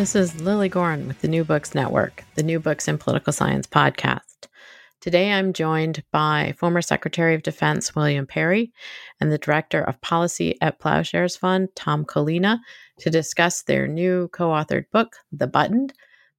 [0.00, 3.66] This is Lily Goren with the New Books Network, the New Books in Political Science
[3.66, 4.48] podcast.
[5.02, 8.72] Today I'm joined by former Secretary of Defense William Perry
[9.20, 12.60] and the Director of Policy at Ploughshares Fund, Tom Collina,
[13.00, 15.90] to discuss their new co authored book, The Button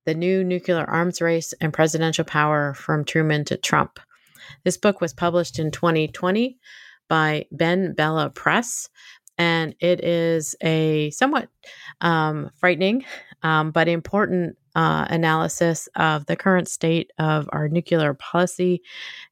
[0.06, 4.00] The New Nuclear Arms Race and Presidential Power from Truman to Trump.
[4.64, 6.58] This book was published in 2020
[7.08, 8.90] by BenBella Press,
[9.38, 11.50] and it is a somewhat
[12.02, 13.04] um, frightening
[13.44, 18.82] um, but important uh, analysis of the current state of our nuclear policy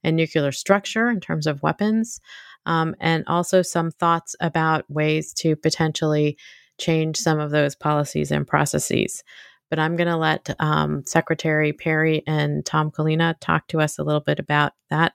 [0.02, 2.20] and nuclear structure in terms of weapons,
[2.66, 6.36] um, and also some thoughts about ways to potentially
[6.78, 9.22] change some of those policies and processes.
[9.70, 14.02] But I'm going to let um, Secretary Perry and Tom Collina talk to us a
[14.02, 15.12] little bit about that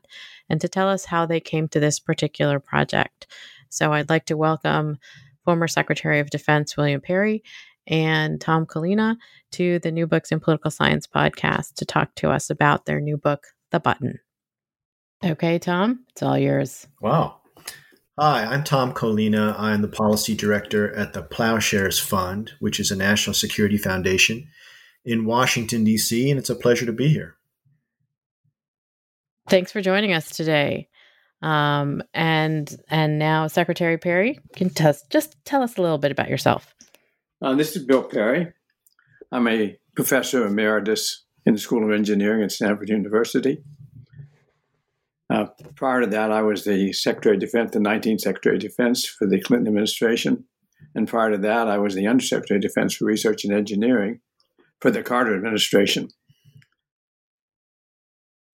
[0.49, 3.27] and to tell us how they came to this particular project.
[3.69, 4.97] So I'd like to welcome
[5.43, 7.43] former Secretary of Defense William Perry
[7.87, 9.15] and Tom Collina
[9.53, 13.17] to the New Books in Political Science podcast to talk to us about their new
[13.17, 14.19] book, The Button.
[15.23, 16.87] Okay, Tom, it's all yours.
[17.01, 17.41] Wow.
[18.17, 19.59] Hi, I'm Tom Collina.
[19.59, 24.47] I'm the policy director at the Ploughshares Fund, which is a national security foundation
[25.03, 27.35] in Washington, D.C., and it's a pleasure to be here.
[29.47, 30.87] Thanks for joining us today.
[31.45, 36.27] Um, and and now, Secretary Perry, can t- just tell us a little bit about
[36.27, 36.73] yourself.
[37.39, 38.51] Uh, this is Bill Perry.
[39.31, 43.63] I'm a professor emeritus in the School of Engineering at Stanford University.
[45.29, 49.05] Uh, prior to that, I was the Secretary of Defense, the 19th Secretary of Defense
[49.05, 50.45] for the Clinton administration.
[50.95, 54.21] And prior to that, I was the Undersecretary of Defense for Research and Engineering
[54.81, 56.09] for the Carter administration.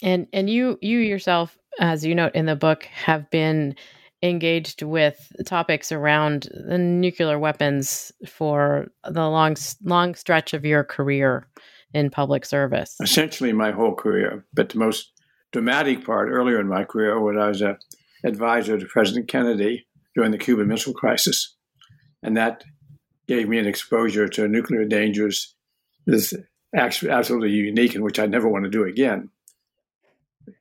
[0.04, 3.76] And and you you yourself, as you note in the book, have been
[4.24, 11.48] engaged with topics around the nuclear weapons for the long long stretch of your career
[11.94, 12.96] in public service.
[13.02, 15.12] Essentially, my whole career, but the most
[15.52, 17.78] dramatic part earlier in my career when I was an
[18.24, 21.56] advisor to President Kennedy during the Cuban Missile Crisis,
[22.22, 22.64] and that
[23.28, 25.56] gave me an exposure to nuclear dangers
[26.06, 26.34] that's
[26.76, 29.30] absolutely unique, in which I never want to do again.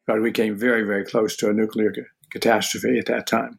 [0.07, 1.93] But we came very, very close to a nuclear
[2.31, 3.59] catastrophe at that time.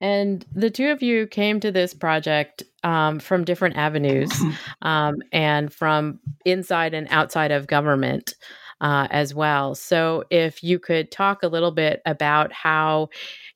[0.00, 4.30] And the two of you came to this project um, from different avenues
[4.82, 8.34] um, and from inside and outside of government
[8.80, 9.74] uh, as well.
[9.74, 13.08] So, if you could talk a little bit about how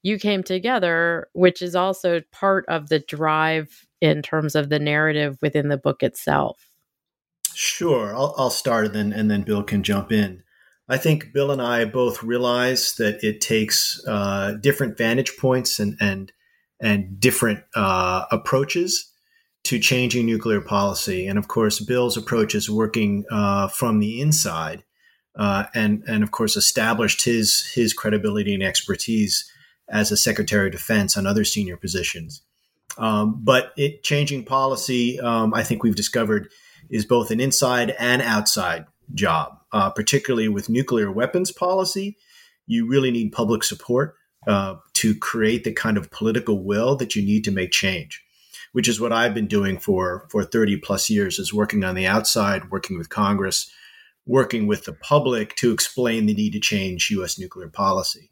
[0.02, 5.38] you came together, which is also part of the drive in terms of the narrative
[5.40, 6.68] within the book itself.
[7.54, 10.41] Sure, I'll, I'll start and then and then Bill can jump in.
[10.88, 15.96] I think Bill and I both realize that it takes uh, different vantage points and
[16.00, 16.32] and
[16.80, 19.10] and different uh, approaches
[19.64, 21.28] to changing nuclear policy.
[21.28, 24.82] And of course, Bill's approach is working uh, from the inside,
[25.36, 29.48] uh, and and of course established his his credibility and expertise
[29.88, 32.42] as a Secretary of Defense and other senior positions.
[32.98, 36.50] Um, but it changing policy, um, I think we've discovered,
[36.90, 42.16] is both an inside and outside job uh, particularly with nuclear weapons policy.
[42.66, 44.14] You really need public support
[44.46, 48.22] uh, to create the kind of political will that you need to make change,
[48.72, 52.06] which is what I've been doing for for 30 plus years is working on the
[52.06, 53.70] outside, working with Congress,
[54.26, 57.38] working with the public to explain the need to change U.S.
[57.38, 58.30] nuclear policy.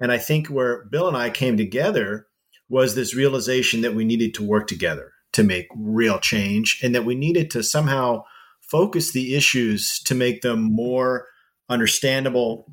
[0.00, 2.26] And I think where Bill and I came together
[2.68, 7.04] was this realization that we needed to work together to make real change and that
[7.04, 8.24] we needed to somehow
[8.72, 11.26] focus the issues to make them more
[11.68, 12.66] understandable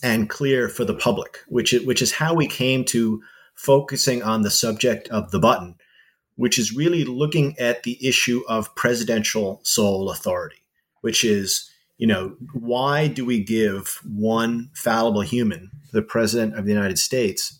[0.00, 3.20] and clear for the public, which is, which is how we came to
[3.56, 5.74] focusing on the subject of the button,
[6.36, 10.62] which is really looking at the issue of presidential sole authority,
[11.00, 16.72] which is, you know, why do we give one fallible human, the president of the
[16.72, 17.58] United States,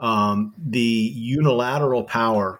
[0.00, 2.58] um, the unilateral power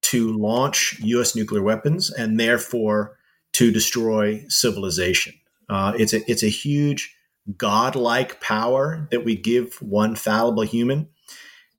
[0.00, 1.36] to launch U.S.
[1.36, 3.18] nuclear weapons and therefore
[3.54, 5.34] to destroy civilization.
[5.68, 7.16] Uh, it's a it's a huge
[7.56, 11.08] godlike power that we give one fallible human.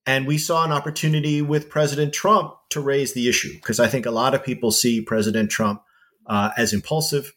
[0.08, 4.06] And we saw an opportunity with President Trump to raise the issue because I think
[4.06, 5.82] a lot of people see President Trump
[6.28, 7.34] uh, as impulsive,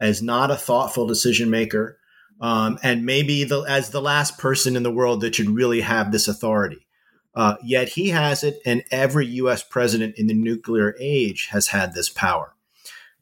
[0.00, 1.98] as not a thoughtful decision maker,
[2.40, 6.12] um, and maybe the, as the last person in the world that should really have
[6.12, 6.86] this authority.
[7.34, 9.64] Uh, yet he has it, and every U.S.
[9.64, 12.53] president in the nuclear age has had this power.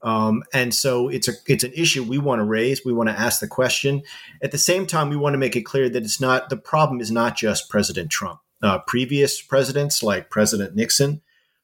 [0.03, 2.85] Um, and so it's a it's an issue we want to raise.
[2.85, 4.03] We want to ask the question.
[4.43, 7.01] At the same time, we want to make it clear that it's not the problem
[7.01, 8.41] is not just President Trump.
[8.63, 11.21] Uh, previous presidents like President Nixon,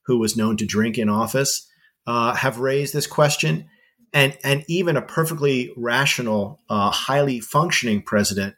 [0.07, 1.69] who was known to drink in office,
[2.07, 3.69] uh, have raised this question,
[4.13, 8.55] and and even a perfectly rational, uh, highly functioning president,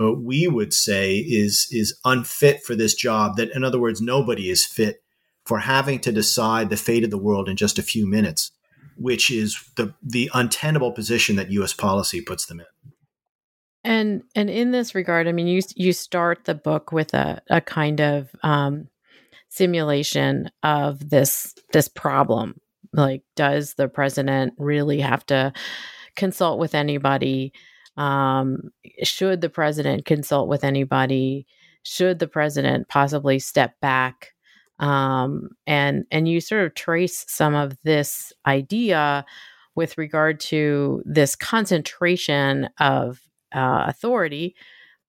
[0.00, 3.36] uh, we would say is is unfit for this job.
[3.36, 5.02] That in other words, nobody is fit
[5.44, 8.50] for having to decide the fate of the world in just a few minutes,
[8.96, 11.72] which is the the untenable position that U.S.
[11.72, 12.66] policy puts them in.
[13.84, 17.60] And and in this regard, I mean, you you start the book with a a
[17.60, 18.88] kind of um,
[19.48, 22.60] simulation of this this problem.
[22.92, 25.52] Like, does the president really have to
[26.16, 27.52] consult with anybody?
[27.96, 28.70] Um,
[29.02, 31.46] should the president consult with anybody?
[31.82, 34.32] Should the president possibly step back?
[34.78, 39.24] Um, and and you sort of trace some of this idea
[39.74, 43.20] with regard to this concentration of
[43.54, 44.54] uh, authority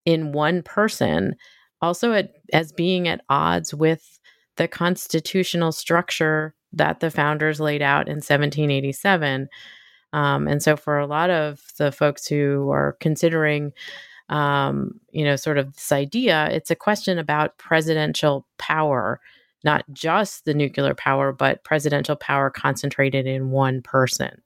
[0.05, 1.35] in one person,
[1.81, 4.19] also at, as being at odds with
[4.57, 9.47] the constitutional structure that the founders laid out in 1787.
[10.13, 13.73] Um, and so, for a lot of the folks who are considering,
[14.29, 19.19] um, you know, sort of this idea, it's a question about presidential power,
[19.63, 24.41] not just the nuclear power, but presidential power concentrated in one person.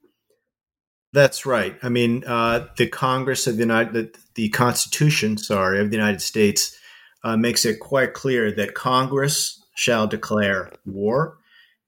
[1.14, 1.78] That's right.
[1.84, 6.78] I mean, uh, the Congress of the United, the, Constitution, sorry, of the United States
[7.24, 11.38] uh, makes it quite clear that Congress shall declare war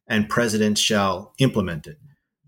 [0.08, 1.98] and presidents shall implement it.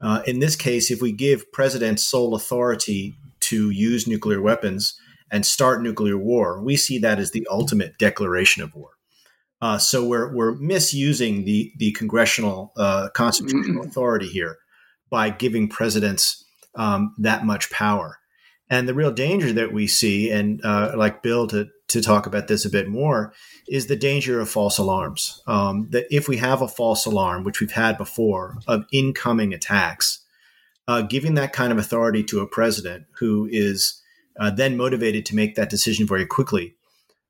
[0.02, 5.00] Uh, in this case, if we give presidents sole authority to use nuclear weapons
[5.32, 8.95] and start nuclear war, we see that as the ultimate declaration of war.
[9.62, 13.90] Uh, so we're, we're misusing the, the congressional uh, constitutional mm-hmm.
[13.90, 14.58] authority here
[15.10, 16.44] by giving presidents
[16.76, 18.20] um, that much power.
[18.70, 22.48] And the real danger that we see, and uh, like Bill to, to talk about
[22.48, 23.32] this a bit more,
[23.68, 25.42] is the danger of false alarms.
[25.46, 30.26] Um, that if we have a false alarm, which we've had before, of incoming attacks,
[30.88, 34.02] uh, giving that kind of authority to a president who is
[34.40, 36.75] uh, then motivated to make that decision very quickly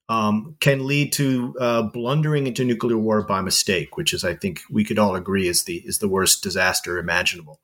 [0.07, 4.62] um, can lead to uh, blundering into nuclear war by mistake, which is, I think,
[4.69, 7.60] we could all agree is the is the worst disaster imaginable.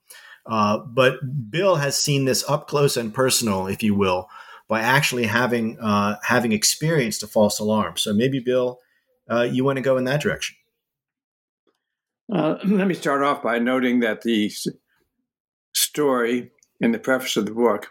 [0.46, 1.20] Uh, but
[1.52, 4.28] Bill has seen this up close and personal, if you will,
[4.68, 7.98] by actually having uh, having experienced a false alarm.
[7.98, 8.80] So maybe Bill,
[9.30, 10.56] uh, you want to go in that direction.
[12.32, 14.52] Uh, let me start off by noting that the
[15.74, 17.90] story in the preface of the book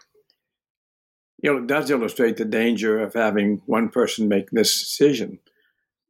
[1.41, 5.39] it does illustrate the danger of having one person make this decision.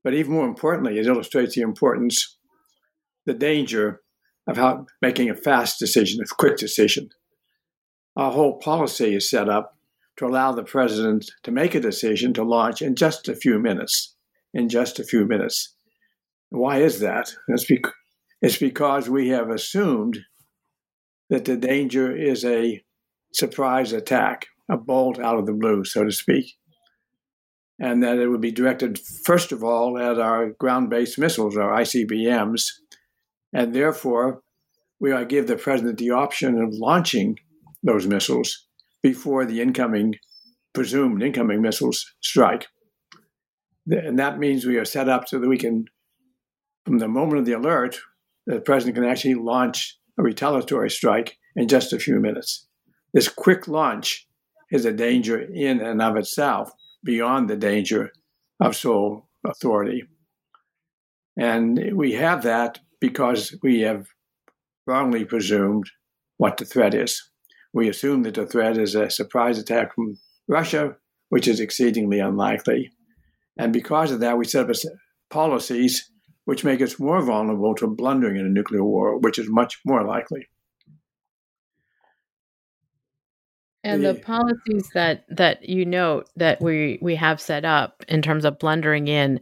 [0.04, 2.38] But even more importantly, it illustrates the importance,
[3.26, 4.02] the danger
[4.48, 7.10] of how making a fast decision, a quick decision.
[8.16, 9.78] Our whole policy is set up
[10.18, 14.16] to allow the president to make a decision to launch in just a few minutes.
[14.54, 15.74] In just a few minutes.
[16.50, 17.34] Why is that?
[17.48, 17.94] Bec-
[18.42, 20.20] it's because we have assumed
[21.30, 22.84] that the danger is a
[23.34, 26.54] surprise attack, a bolt out of the blue, so to speak,
[27.80, 31.72] and that it would be directed, first of all, at our ground based missiles, our
[31.82, 32.64] ICBMs,
[33.54, 34.42] and therefore,
[35.00, 37.38] we ought to give the president the option of launching
[37.84, 38.68] those missiles
[39.02, 40.16] before the incoming,
[40.74, 42.68] presumed incoming missiles strike.
[43.90, 45.86] And that means we are set up so that we can,
[46.86, 48.00] from the moment of the alert,
[48.46, 52.68] the president can actually launch a retaliatory strike in just a few minutes.
[53.14, 54.28] This quick launch
[54.72, 56.72] is a danger in and of itself,
[57.04, 58.12] beyond the danger
[58.60, 60.04] of sole authority.
[61.38, 64.06] And we have that because we have
[64.86, 65.90] wrongly presumed
[66.38, 67.30] what the threat is.
[67.74, 70.96] We assume that the threat is a surprise attack from Russia,
[71.30, 72.92] which is exceedingly unlikely.
[73.58, 74.76] And because of that, we set up
[75.30, 76.12] policies
[76.46, 80.06] which make us more vulnerable to blundering in a nuclear war, which is much more
[80.06, 80.48] likely.
[83.84, 88.46] And the policies that that you note that we we have set up in terms
[88.46, 89.40] of blundering in,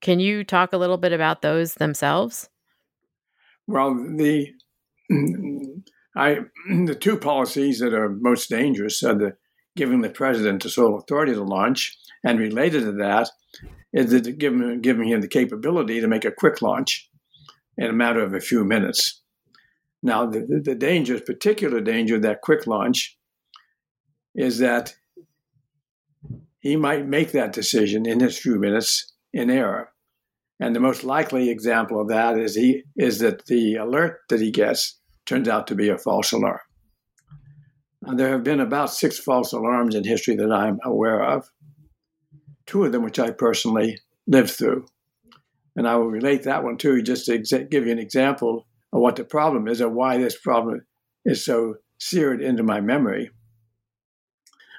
[0.00, 2.48] can you talk a little bit about those themselves?
[3.68, 4.52] Well, the
[6.16, 6.38] I
[6.84, 9.36] the two policies that are most dangerous are the
[9.76, 13.30] giving the president the sole authority to launch, and related to that
[13.92, 17.08] is that giving giving him the capability to make a quick launch
[17.78, 19.22] in a matter of a few minutes.
[20.02, 23.18] Now, the, the danger, particular danger of that quick launch,
[24.36, 24.94] is that
[26.60, 29.90] he might make that decision in his few minutes in error.
[30.60, 34.50] And the most likely example of that is he is that the alert that he
[34.50, 36.60] gets turns out to be a false alarm.
[38.02, 41.48] And there have been about six false alarms in history that I'm aware of.
[42.64, 44.86] Two of them, which I personally lived through,
[45.76, 49.16] and I will relate that one too, just to give you an example of what
[49.16, 50.80] the problem is or why this problem
[51.24, 53.30] is so seared into my memory.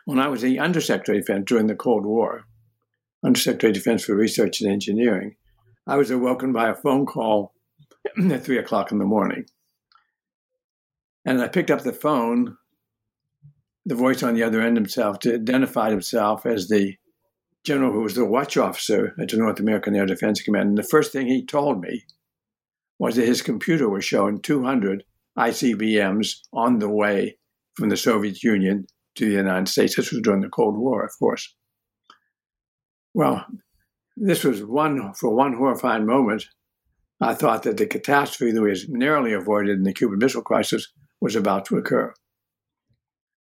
[0.08, 2.46] When I was the Undersecretary of Defense during the Cold War,
[3.26, 5.36] Undersecretary of Defense for Research and Engineering,
[5.86, 7.54] I was awoken by a phone call
[8.32, 9.48] at three o'clock in the morning.
[11.26, 12.56] And I picked up the phone,
[13.86, 16.96] the voice on the other end himself, to identify himself as the
[17.66, 20.70] general who was the watch officer at the North American Air Defense Command.
[20.70, 22.06] And the first thing he told me
[22.98, 25.04] was that his computer was showing 200
[25.38, 27.38] ICBMs on the way
[27.74, 28.88] from the Soviet Union
[29.18, 29.96] to the United States.
[29.96, 31.56] This was during the Cold War, of course.
[33.14, 33.46] Well,
[34.16, 36.46] this was one, for one horrifying moment,
[37.20, 41.36] I thought that the catastrophe that was narrowly avoided in the Cuban Missile Crisis was
[41.36, 42.14] about to occur.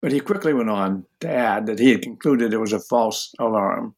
[0.00, 3.32] But he quickly went on to add that he had concluded it was a false
[3.38, 3.94] alarm.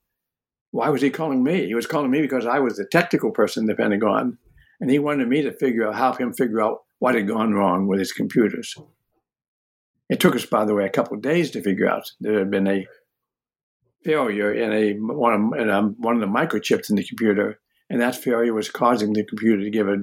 [0.70, 1.66] Why was he calling me?
[1.66, 4.38] He was calling me because I was the technical person in the Pentagon,
[4.80, 7.86] and he wanted me to figure out, help him figure out what had gone wrong
[7.86, 8.74] with his computers.
[10.08, 12.50] It took us, by the way, a couple of days to figure out there had
[12.50, 12.86] been a
[14.04, 17.60] failure in a one of, in a, one of the microchips in the computer,
[17.90, 19.96] and that failure was causing the computer to give a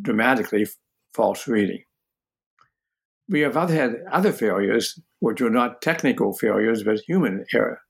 [0.00, 0.66] dramatically
[1.14, 1.84] false reading.
[3.28, 7.80] We have other, had other failures, which were not technical failures, but human error,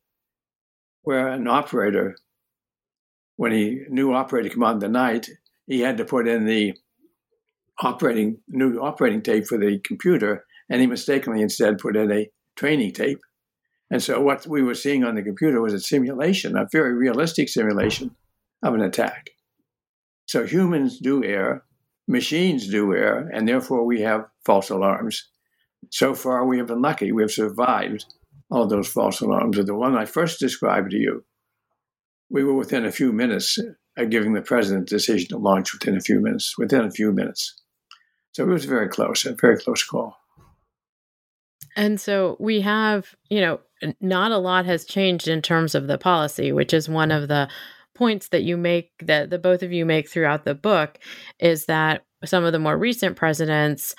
[1.02, 2.16] where an operator,
[3.36, 5.30] when he new operator come on the night,
[5.66, 6.74] he had to put in the
[7.82, 12.92] operating new operating tape for the computer, and he mistakenly instead put in a training
[12.92, 13.20] tape.
[13.90, 17.48] And so what we were seeing on the computer was a simulation, a very realistic
[17.48, 18.14] simulation
[18.62, 19.30] of an attack.
[20.26, 21.64] So humans do err,
[22.06, 25.28] machines do err, and therefore we have false alarms.
[25.90, 27.10] So far, we have been lucky.
[27.10, 28.04] We have survived
[28.48, 29.56] all those false alarms.
[29.56, 31.24] The one I first described to you,
[32.28, 33.58] we were within a few minutes
[33.96, 37.10] of giving the president the decision to launch within a few minutes, within a few
[37.10, 37.60] minutes.
[38.32, 40.19] So it was very close, a very close call.
[41.76, 43.60] And so we have, you know,
[44.00, 47.48] not a lot has changed in terms of the policy, which is one of the
[47.94, 50.98] points that you make that the both of you make throughout the book
[51.38, 53.94] is that some of the more recent presidents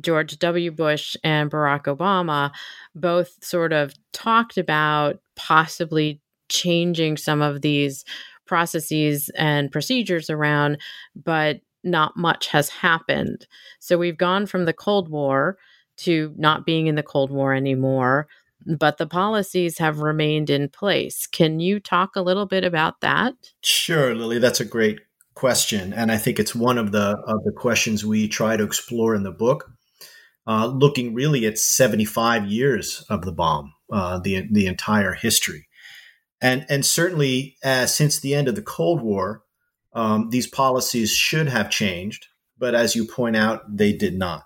[0.00, 0.70] George W.
[0.70, 2.50] Bush and Barack Obama
[2.94, 8.04] both sort of talked about possibly changing some of these
[8.46, 10.78] processes and procedures around,
[11.14, 13.46] but not much has happened.
[13.80, 15.56] So we've gone from the Cold War
[15.98, 18.28] to not being in the Cold War anymore,
[18.66, 21.26] but the policies have remained in place.
[21.26, 23.34] Can you talk a little bit about that?
[23.62, 24.38] Sure, Lily.
[24.38, 25.00] That's a great
[25.34, 29.14] question, and I think it's one of the of the questions we try to explore
[29.14, 29.70] in the book.
[30.44, 35.68] Uh, looking really at 75 years of the bomb, uh, the the entire history,
[36.40, 39.44] and and certainly uh, since the end of the Cold War,
[39.92, 42.26] um, these policies should have changed,
[42.58, 44.44] but as you point out, they did not.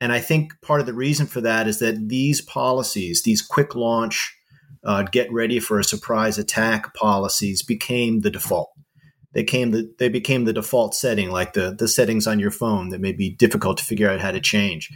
[0.00, 3.74] And I think part of the reason for that is that these policies, these quick
[3.74, 4.34] launch,
[4.82, 8.70] uh, get ready for a surprise attack policies, became the default.
[9.32, 12.88] They came the, they became the default setting, like the the settings on your phone
[12.88, 14.90] that may be difficult to figure out how to change.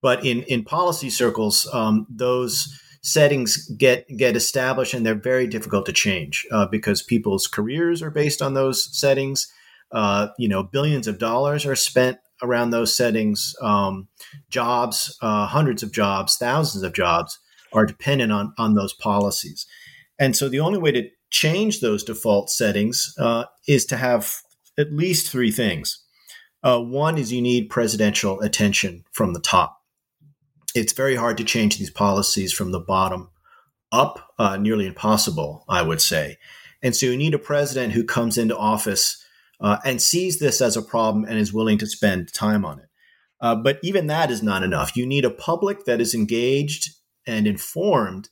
[0.00, 5.84] But in in policy circles, um, those settings get get established and they're very difficult
[5.86, 9.52] to change uh, because people's careers are based on those settings.
[9.92, 13.54] Uh, you know, billions of dollars are spent around those settings.
[13.60, 14.08] Um,
[14.50, 17.38] jobs, uh, hundreds of jobs, thousands of jobs
[17.72, 19.66] are dependent on on those policies.
[20.18, 24.36] And so the only way to change those default settings uh, is to have
[24.78, 26.04] at least three things.
[26.62, 29.84] Uh, one is you need presidential attention from the top
[30.74, 33.30] it's very hard to change these policies from the bottom
[33.92, 36.38] up, uh, nearly impossible, I would say.
[36.82, 39.23] And so you need a president who comes into office
[39.60, 42.86] uh, and sees this as a problem and is willing to spend time on it.
[43.40, 44.96] Uh, but even that is not enough.
[44.96, 46.90] You need a public that is engaged
[47.26, 48.30] and informed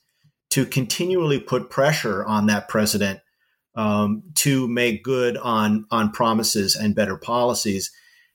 [0.50, 3.20] to continually put pressure on that president
[3.74, 7.90] um, to make good on on promises and better policies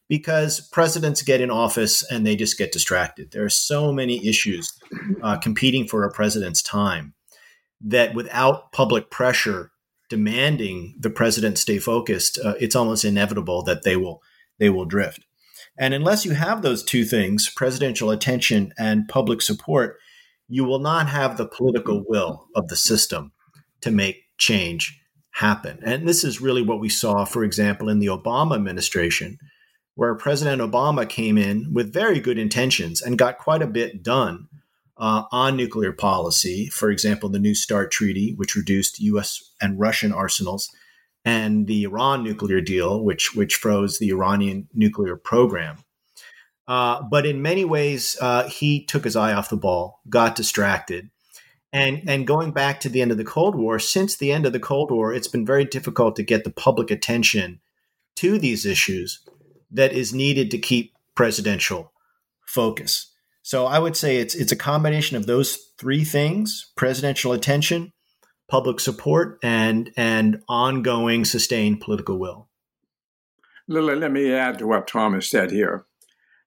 [0.09, 3.31] because presidents get in office and they just get distracted.
[3.31, 4.71] There are so many issues
[5.21, 7.13] uh, competing for a president's time
[7.81, 9.71] that without public pressure
[10.09, 14.21] demanding the president stay focused, uh, it's almost inevitable that they will
[14.59, 15.25] they will drift.
[15.77, 19.97] And unless you have those two things, presidential attention and public support,
[20.47, 23.31] you will not have the political will of the system
[23.81, 24.99] to make change
[25.31, 25.79] happen.
[25.83, 29.37] And this is really what we saw, for example, in the Obama administration
[29.97, 34.47] where President Obama came in with very good intentions and got quite a bit done
[34.97, 36.67] uh, on nuclear policy.
[36.67, 39.51] For example, the New START Treaty, which reduced U.S.
[39.61, 40.69] and Russian arsenals,
[41.23, 45.83] and the Iran nuclear deal, which which froze the Iranian nuclear program.
[46.67, 51.09] Uh, but in many ways, uh, he took his eye off the ball, got distracted.
[51.71, 54.53] And, and going back to the end of the Cold War, since the end of
[54.53, 57.59] the Cold War, it's been very difficult to get the public attention
[58.17, 59.19] to these issues
[59.71, 61.91] that is needed to keep presidential
[62.45, 63.13] focus.
[63.47, 67.93] So I would say it's it's a combination of those three things: presidential attention,
[68.49, 72.49] public support, and and ongoing sustained political will.
[73.69, 75.85] Lily, let me add to what Thomas said here.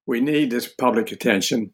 [0.04, 1.73] We need this public attention,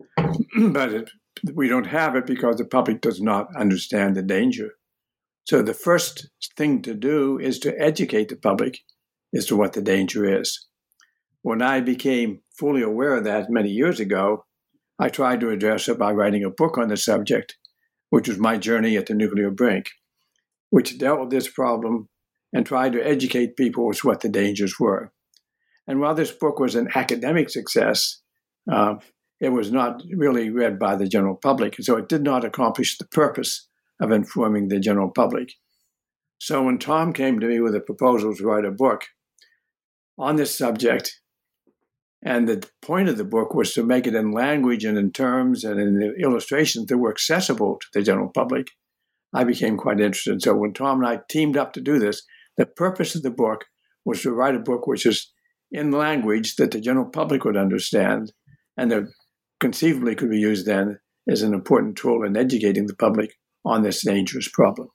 [0.16, 1.10] but it,
[1.54, 4.72] we don't have it because the public does not understand the danger.
[5.44, 8.80] So the first thing to do is to educate the public
[9.32, 10.66] as to what the danger is.
[11.42, 14.42] When I became fully aware of that many years ago,
[14.98, 17.56] I tried to address it by writing a book on the subject,
[18.10, 19.90] which was my journey at the nuclear brink,
[20.70, 22.08] which dealt with this problem
[22.52, 25.12] and tried to educate people as what the dangers were.
[25.86, 28.22] And while this book was an academic success,
[28.70, 28.96] uh,
[29.40, 32.96] it was not really read by the general public, and so it did not accomplish
[32.96, 33.68] the purpose
[34.00, 35.52] of informing the general public.
[36.38, 39.04] So when Tom came to me with a proposal to write a book
[40.18, 41.20] on this subject,
[42.22, 45.64] and the point of the book was to make it in language and in terms
[45.64, 48.68] and in illustrations that were accessible to the general public.
[49.34, 50.42] I became quite interested.
[50.42, 52.22] So when Tom and I teamed up to do this,
[52.56, 53.66] the purpose of the book
[54.04, 55.30] was to write a book which is
[55.70, 58.32] in language that the general public would understand
[58.76, 59.04] and that
[59.60, 64.04] conceivably could be used then as an important tool in educating the public on this
[64.04, 64.88] dangerous problem.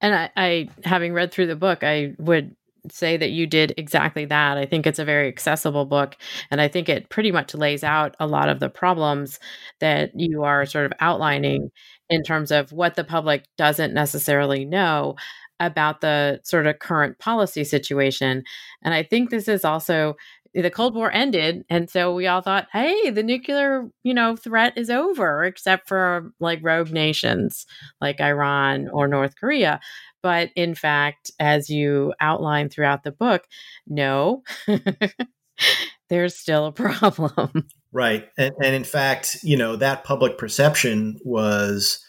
[0.00, 2.56] And I, I having read through the book, I would
[2.90, 4.58] say that you did exactly that.
[4.58, 6.16] I think it's a very accessible book.
[6.50, 9.38] And I think it pretty much lays out a lot of the problems
[9.80, 11.70] that you are sort of outlining
[12.10, 15.16] in terms of what the public doesn't necessarily know
[15.60, 18.42] about the sort of current policy situation.
[18.82, 20.16] And I think this is also
[20.54, 24.74] the Cold War ended, and so we all thought, "Hey, the nuclear, you know, threat
[24.76, 27.64] is over," except for like rogue nations
[28.02, 29.80] like Iran or North Korea.
[30.22, 33.44] But in fact, as you outline throughout the book,
[33.86, 34.42] no,
[36.08, 37.68] there's still a problem.
[37.94, 38.26] Right.
[38.38, 42.02] And, and, in fact, you know, that public perception was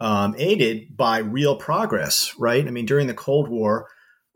[0.00, 2.66] um, aided by real progress, right?
[2.66, 3.86] I mean, during the Cold War,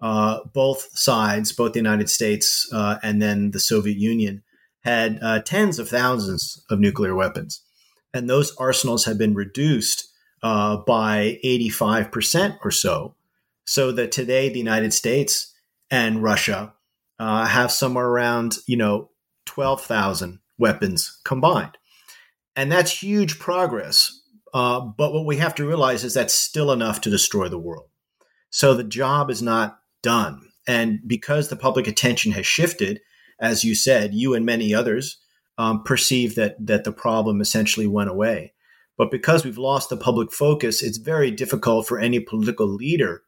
[0.03, 4.43] uh, both sides, both the United States uh, and then the Soviet Union,
[4.85, 7.63] had uh, tens of thousands of nuclear weapons.
[8.13, 10.07] And those arsenals had been reduced
[10.43, 13.15] uh, by 85% or so
[13.71, 15.55] so that today the United States
[15.93, 16.75] and Russia
[17.21, 19.11] uh, have somewhere around you know
[19.47, 21.79] twelve thousand weapons combined,
[22.57, 24.23] and that's huge progress.
[24.53, 27.89] Uh, but what we have to realize is that's still enough to destroy the world.
[28.51, 33.01] So the job is not done, and because the public attention has shifted,
[33.41, 35.19] as you said, you and many others
[35.59, 38.53] um, perceive that that the problem essentially went away.
[38.99, 43.23] But because we've lost the public focus, it's very difficult for any political leader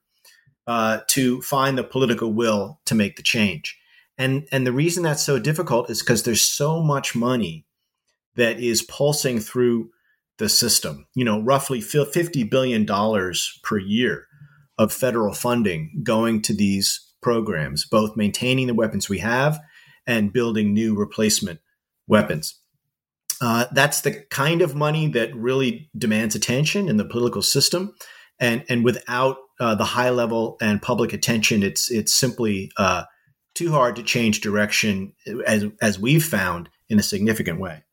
[0.66, 3.78] uh, to find the political will to make the change.
[4.18, 7.66] And and the reason that's so difficult is because there's so much money
[8.36, 9.90] that is pulsing through
[10.38, 11.06] the system.
[11.14, 14.26] You know, roughly fifty billion dollars per year
[14.78, 19.60] of federal funding going to these programs, both maintaining the weapons we have
[20.06, 21.60] and building new replacement
[22.06, 22.58] weapons.
[23.40, 27.94] Uh, that's the kind of money that really demands attention in the political system,
[28.38, 33.04] and and without uh, the high level and public attention, it's it's simply uh,
[33.54, 35.12] too hard to change direction
[35.46, 37.84] as as we've found in a significant way.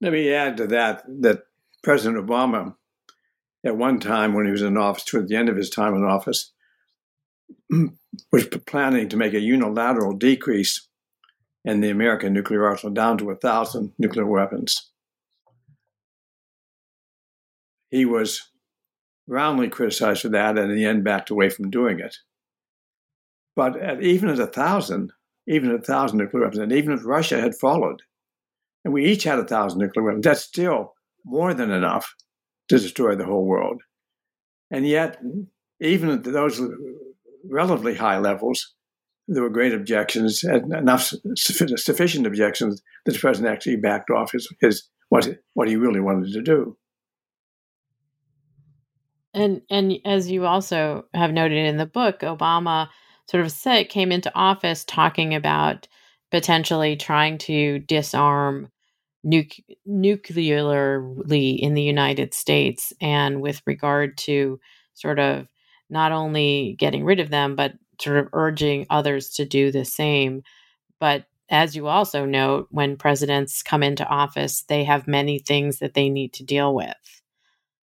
[0.00, 1.44] Let me add to that that
[1.84, 2.74] President Obama,
[3.64, 6.02] at one time when he was in office, toward the end of his time in
[6.02, 6.52] office,
[7.70, 10.88] was planning to make a unilateral decrease
[11.64, 14.91] in the American nuclear arsenal down to a thousand nuclear weapons
[17.92, 18.50] he was
[19.28, 22.16] roundly criticized for that and in the end backed away from doing it.
[23.54, 25.12] But at, even at a thousand,
[25.46, 28.02] even at a thousand nuclear weapons, and even if Russia had followed,
[28.84, 32.14] and we each had a thousand nuclear weapons, that's still more than enough
[32.68, 33.82] to destroy the whole world.
[34.70, 35.20] And yet,
[35.80, 36.60] even at those
[37.44, 38.74] relatively high levels,
[39.28, 44.48] there were great objections, and enough sufficient objections that the president actually backed off his,
[44.60, 46.76] his what, what he really wanted to do.
[49.34, 52.88] And and as you also have noted in the book, Obama
[53.30, 55.88] sort of said came into office talking about
[56.30, 58.70] potentially trying to disarm
[59.26, 64.60] nuc- nuclearly in the United States and with regard to
[64.94, 65.48] sort of
[65.90, 70.42] not only getting rid of them but sort of urging others to do the same.
[71.00, 75.94] But as you also note, when presidents come into office, they have many things that
[75.94, 77.22] they need to deal with.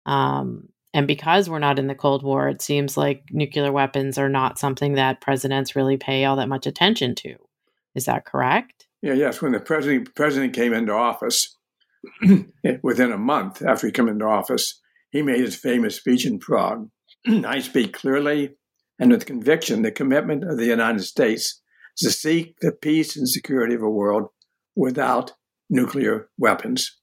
[0.06, 4.28] Um, and because we're not in the Cold War, it seems like nuclear weapons are
[4.28, 7.36] not something that presidents really pay all that much attention to.
[7.94, 8.86] Is that correct?
[9.00, 9.40] Yeah, yes.
[9.40, 11.56] When the president president came into office,
[12.82, 16.88] within a month after he came into office, he made his famous speech in Prague.
[17.26, 18.56] I speak clearly
[18.98, 21.60] and with conviction the commitment of the United States
[21.98, 24.28] to seek the peace and security of a world
[24.76, 25.32] without
[25.68, 26.98] nuclear weapons.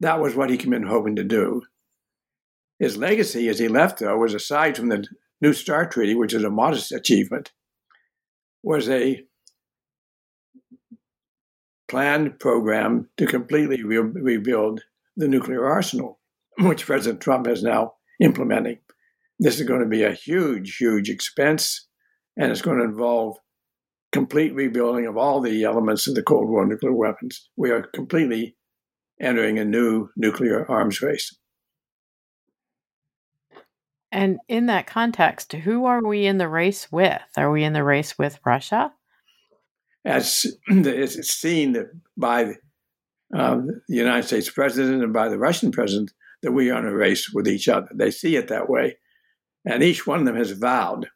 [0.00, 1.62] That was what he came in hoping to do.
[2.78, 5.06] His legacy as he left, though, was aside from the
[5.40, 7.52] New START Treaty, which is a modest achievement,
[8.62, 9.24] was a
[11.88, 14.82] planned program to completely re- rebuild
[15.16, 16.20] the nuclear arsenal,
[16.58, 18.78] which President Trump is now implementing.
[19.40, 21.86] This is going to be a huge, huge expense,
[22.36, 23.38] and it's going to involve
[24.12, 27.48] complete rebuilding of all the elements of the Cold War nuclear weapons.
[27.56, 28.56] We are completely
[29.20, 31.36] entering a new nuclear arms race.
[34.10, 37.20] And in that context, who are we in the race with?
[37.36, 38.92] Are we in the race with Russia?
[40.04, 41.76] As it's seen
[42.16, 42.54] by
[43.34, 46.94] um, the United States president and by the Russian president that we are in a
[46.94, 47.88] race with each other.
[47.94, 48.96] They see it that way.
[49.64, 51.08] And each one of them has vowed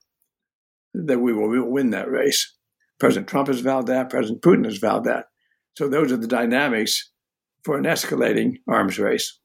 [0.94, 2.54] that we will win that race.
[2.98, 5.26] President Trump has vowed that, President Putin has vowed that.
[5.78, 7.10] So those are the dynamics
[7.64, 9.38] for an escalating arms race.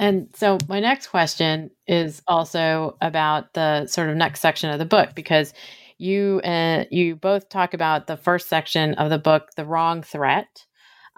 [0.00, 4.86] And so my next question is also about the sort of next section of the
[4.86, 5.54] book because
[5.98, 10.64] you uh, you both talk about the first section of the book, the wrong threat,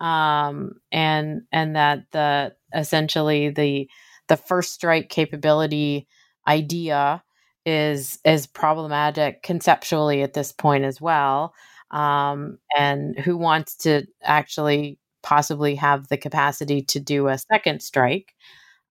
[0.01, 3.89] um, and and that the essentially the
[4.29, 6.09] the first strike capability
[6.49, 7.23] idea
[7.65, 11.55] is is problematic conceptually at this point as well.
[11.93, 18.35] Um, and who wants to actually possibly have the capacity to do a second strike?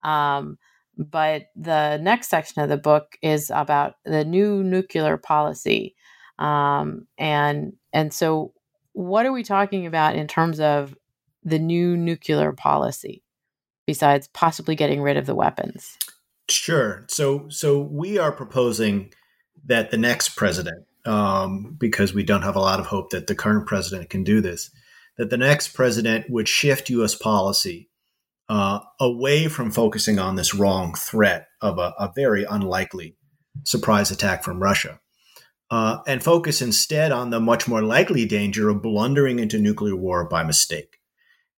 [0.03, 0.57] Um,
[0.97, 5.95] but the next section of the book is about the new nuclear policy.
[6.39, 8.53] Um, and and so
[8.93, 10.95] what are we talking about in terms of
[11.43, 13.23] the new nuclear policy
[13.87, 15.97] besides possibly getting rid of the weapons?
[16.49, 17.05] Sure.
[17.07, 19.13] So so we are proposing
[19.65, 23.35] that the next president, um, because we don't have a lot of hope that the
[23.35, 24.71] current president can do this,
[25.17, 27.15] that the next president would shift U.S.
[27.15, 27.90] policy
[28.51, 33.15] uh, away from focusing on this wrong threat of a, a very unlikely
[33.63, 34.99] surprise attack from Russia,
[35.71, 40.27] uh, and focus instead on the much more likely danger of blundering into nuclear war
[40.27, 40.97] by mistake.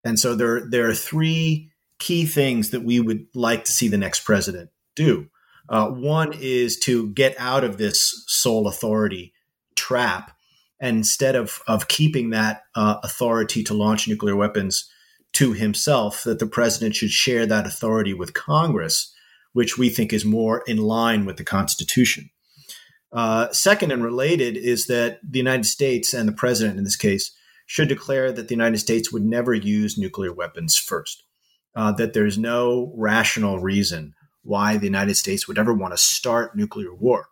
[0.04, 3.98] And so there, there are three key things that we would like to see the
[3.98, 5.30] next president do.
[5.68, 9.34] Uh, one is to get out of this sole authority
[9.76, 10.32] trap.
[10.80, 14.88] And instead of, of keeping that uh, authority to launch nuclear weapons
[15.34, 19.14] to himself that the president should share that authority with Congress,
[19.54, 22.30] which we think is more in line with the Constitution.
[23.12, 27.32] Uh, second and related is that the United States and the president in this case
[27.66, 31.24] should declare that the United States would never use nuclear weapons first,
[31.76, 36.56] uh, that there's no rational reason why the United States would ever want to start
[36.56, 37.28] nuclear war.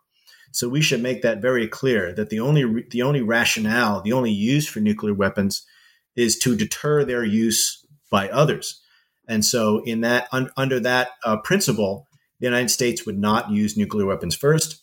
[0.52, 4.30] So we should make that very clear that the only the only rationale, the only
[4.30, 5.66] use for nuclear weapons
[6.14, 7.81] is to deter their use
[8.12, 8.80] by others.
[9.26, 12.06] And so, in that un, under that uh, principle,
[12.38, 14.80] the United States would not use nuclear weapons first,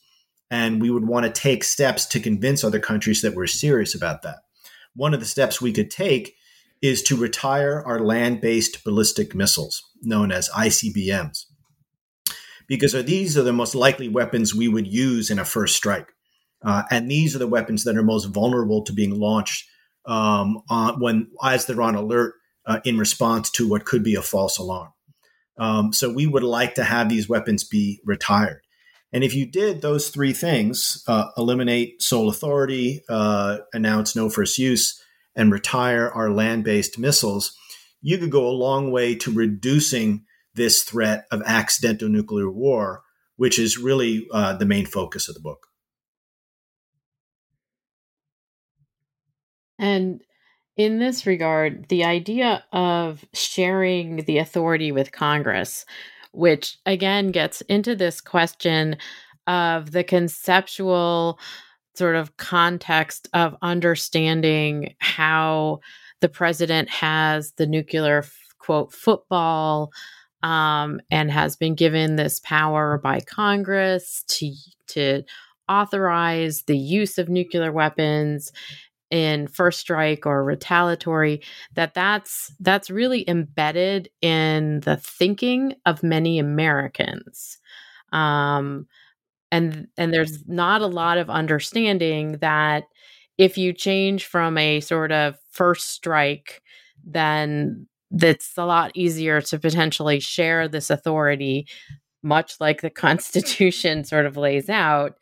[0.49, 4.23] and we would want to take steps to convince other countries that we're serious about
[4.23, 4.39] that.
[4.95, 6.35] One of the steps we could take
[6.81, 11.45] is to retire our land-based ballistic missiles, known as ICBMs,
[12.67, 16.13] because these are the most likely weapons we would use in a first strike,
[16.65, 19.65] uh, and these are the weapons that are most vulnerable to being launched
[20.05, 22.33] um, on, when as they're on alert
[22.69, 24.93] uh, in response to what could be a false alarm.
[25.57, 28.61] Um, so we would like to have these weapons be retired.
[29.11, 34.57] And if you did those three things uh, eliminate sole authority, uh, announce no first
[34.57, 35.03] use,
[35.35, 37.57] and retire our land based missiles
[38.01, 43.03] you could go a long way to reducing this threat of accidental nuclear war,
[43.35, 45.67] which is really uh, the main focus of the book.
[49.77, 50.21] And
[50.79, 55.85] in this regard, the idea of sharing the authority with Congress,
[56.31, 58.95] which again gets into this question
[59.45, 61.37] of the conceptual
[61.95, 65.81] sort of context of understanding how
[66.21, 68.23] the president has the nuclear
[68.57, 69.91] quote football
[70.43, 74.53] um, and has been given this power by Congress to
[74.87, 75.23] to
[75.67, 78.53] authorize the use of nuclear weapons
[79.11, 81.41] in first strike or retaliatory
[81.73, 87.57] that that's that's really embedded in the thinking of many Americans.
[88.11, 88.87] Um,
[89.51, 92.85] and and there's not a lot of understanding that
[93.37, 96.61] if you change from a sort of first strike
[97.05, 101.67] then that's a lot easier to potentially share this authority
[102.21, 105.15] much like the constitution sort of lays out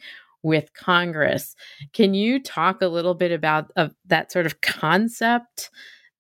[0.48, 1.56] with Congress.
[1.94, 5.70] Can you talk a little bit about uh, that sort of concept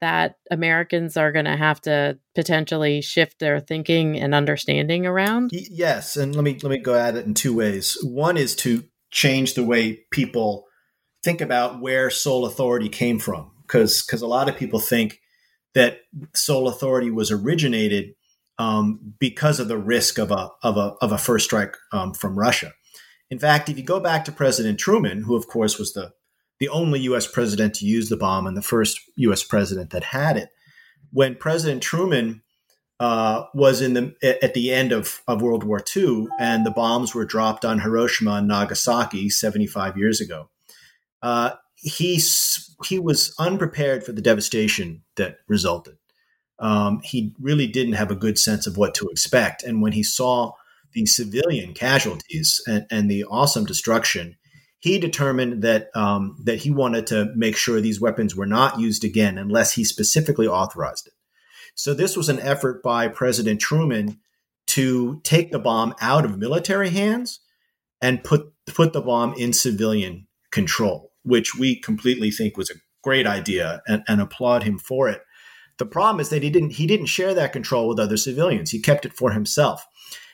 [0.01, 5.49] that Americans are going to have to potentially shift their thinking and understanding around?
[5.53, 7.97] Yes, and let me let me go at it in two ways.
[8.03, 10.65] One is to change the way people
[11.23, 15.21] think about where sole authority came from because because a lot of people think
[15.73, 15.99] that
[16.35, 18.13] sole authority was originated
[18.59, 22.37] um, because of the risk of a of a of a first strike um, from
[22.37, 22.73] Russia.
[23.29, 26.13] In fact, if you go back to President Truman, who of course was the
[26.59, 27.27] the only U.S.
[27.27, 29.43] president to use the bomb and the first U.S.
[29.43, 30.49] president that had it,
[31.11, 32.41] when President Truman
[32.99, 37.13] uh, was in the at the end of, of World War II and the bombs
[37.13, 40.49] were dropped on Hiroshima and Nagasaki 75 years ago,
[41.21, 42.19] uh, he
[42.85, 45.97] he was unprepared for the devastation that resulted.
[46.59, 50.03] Um, he really didn't have a good sense of what to expect, and when he
[50.03, 50.53] saw
[50.97, 54.35] the civilian casualties and, and the awesome destruction,
[54.79, 59.03] he determined that um, that he wanted to make sure these weapons were not used
[59.03, 61.13] again unless he specifically authorized it.
[61.75, 64.19] So this was an effort by President Truman
[64.67, 67.39] to take the bomb out of military hands
[68.01, 73.27] and put put the bomb in civilian control, which we completely think was a great
[73.27, 75.21] idea and, and applaud him for it.
[75.77, 78.71] The problem is that he didn't he didn't share that control with other civilians.
[78.71, 79.85] He kept it for himself.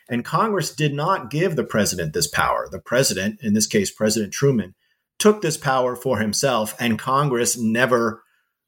[0.10, 2.68] And Congress did not give the president this power.
[2.70, 4.76] The president, in this case, President Truman,
[5.18, 8.24] took this power for himself, and Congress never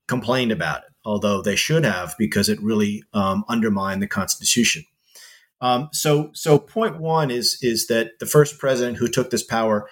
[0.07, 4.85] complained about it, although they should have because it really um, undermined the Constitution.
[5.61, 9.89] Um, so, so point one is is that the first president who took this power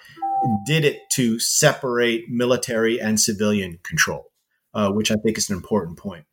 [0.66, 4.30] did it to separate military and civilian control,
[4.74, 6.26] uh, which I think is an important point.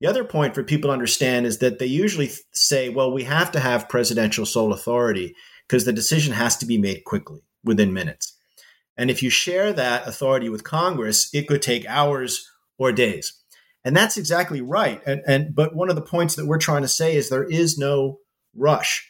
[0.00, 3.50] The other point for people to understand is that they usually say, well, we have
[3.52, 5.34] to have presidential sole authority
[5.66, 8.36] because the decision has to be made quickly within minutes.
[8.96, 13.40] And if you share that authority with Congress, it could take hours or days.
[13.84, 15.00] And that's exactly right.
[15.06, 17.78] And, and but one of the points that we're trying to say is there is
[17.78, 18.18] no
[18.54, 19.08] rush.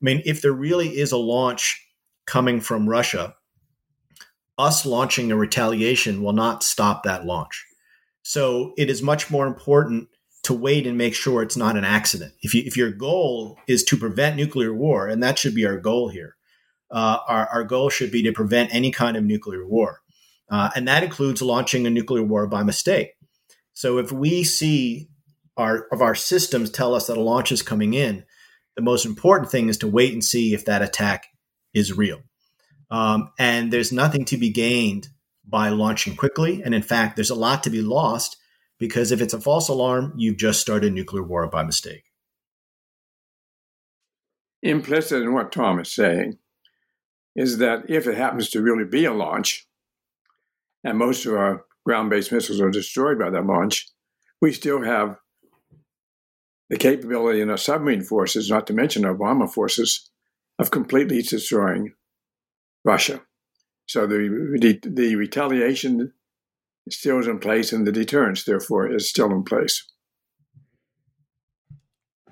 [0.00, 1.84] I mean, if there really is a launch
[2.26, 3.34] coming from Russia,
[4.58, 7.64] us launching a retaliation will not stop that launch.
[8.22, 10.08] So it is much more important
[10.48, 12.32] to wait and make sure it's not an accident.
[12.40, 15.76] If, you, if your goal is to prevent nuclear war, and that should be our
[15.76, 16.36] goal here,
[16.90, 20.00] uh, our, our goal should be to prevent any kind of nuclear war.
[20.50, 23.10] Uh, and that includes launching a nuclear war by mistake.
[23.74, 25.10] So if we see
[25.58, 28.24] our of our systems tell us that a launch is coming in,
[28.74, 31.26] the most important thing is to wait and see if that attack
[31.74, 32.22] is real.
[32.90, 35.08] Um, and there's nothing to be gained
[35.46, 36.62] by launching quickly.
[36.62, 38.37] And in fact, there's a lot to be lost
[38.78, 42.04] because if it's a false alarm, you've just started nuclear war by mistake.
[44.62, 46.38] Implicit in what Tom is saying
[47.36, 49.66] is that if it happens to really be a launch,
[50.82, 53.88] and most of our ground based missiles are destroyed by that launch,
[54.40, 55.16] we still have
[56.70, 60.10] the capability in our submarine forces, not to mention our bomber forces,
[60.58, 61.94] of completely destroying
[62.84, 63.22] Russia.
[63.86, 66.12] So the, the, the retaliation
[66.92, 69.84] still is in place, and the deterrence, therefore, is still in place.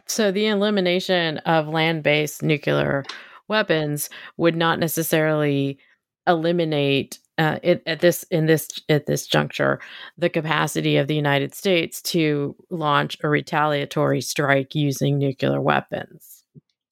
[0.06, 3.04] So the elimination of land based nuclear
[3.48, 5.78] weapons would not necessarily
[6.26, 9.78] eliminate uh, it, at this in this at this juncture
[10.16, 16.44] the capacity of the United States to launch a retaliatory strike using nuclear weapons.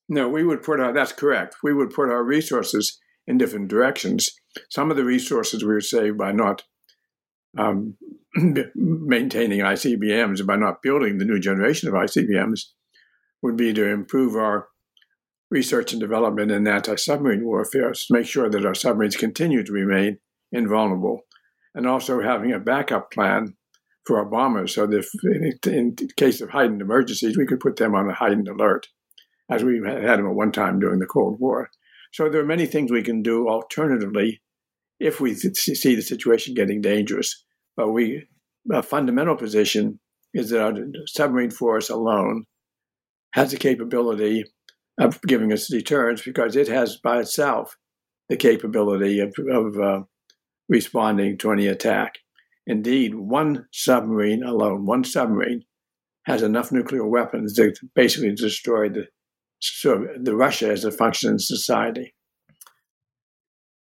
[0.08, 1.56] No, we would put our that's correct.
[1.62, 4.30] We would put our resources in different directions.
[4.68, 6.64] Some of the resources we would save by not
[7.56, 7.96] um,
[8.74, 12.60] maintaining ICBMs by not building the new generation of ICBMs
[13.42, 14.68] would be to improve our
[15.50, 20.18] research and development in anti-submarine warfare, to make sure that our submarines continue to remain
[20.50, 21.20] invulnerable,
[21.74, 23.54] and also having a backup plan
[24.04, 25.10] for our bombers, so that if,
[25.66, 28.88] in, in case of heightened emergencies, we could put them on a heightened alert,
[29.50, 31.70] as we had them at one time during the Cold War.
[32.12, 34.42] So there are many things we can do alternatively
[35.00, 37.43] if we see the situation getting dangerous.
[37.76, 38.26] But we,
[38.70, 40.00] a fundamental position
[40.32, 40.74] is that our
[41.06, 42.44] submarine force alone
[43.32, 44.44] has the capability
[44.98, 47.76] of giving us deterrence because it has by itself
[48.28, 50.00] the capability of, of uh,
[50.68, 52.14] responding to any attack.
[52.66, 55.64] Indeed, one submarine alone, one submarine,
[56.26, 59.06] has enough nuclear weapons to basically destroy the
[59.60, 62.14] so the Russia as a functioning society.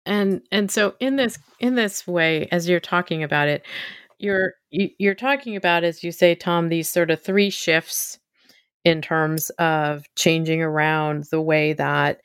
[0.05, 3.65] And and so in this in this way, as you're talking about it,
[4.19, 8.19] you're you're talking about, as you say, Tom, these sort of three shifts
[8.83, 12.21] in terms of changing around the way that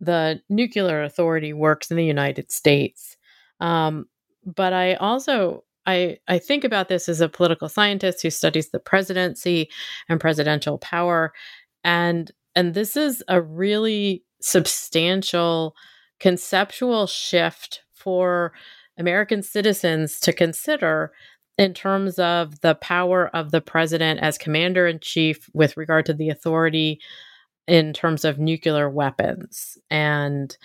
[0.00, 3.16] the nuclear authority works in the United States.
[3.60, 4.06] Um,
[4.44, 8.78] but I also I, I think about this as a political scientist who studies the
[8.78, 9.70] presidency
[10.08, 11.32] and presidential power.
[11.82, 15.74] And and this is a really substantial
[16.20, 18.52] conceptual shift for
[18.98, 21.12] American citizens to consider
[21.56, 26.14] in terms of the power of the president as commander in chief with regard to
[26.14, 27.00] the authority
[27.66, 29.76] in terms of nuclear weapons.
[29.90, 30.56] And